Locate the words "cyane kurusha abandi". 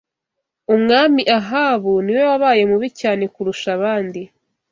2.99-4.21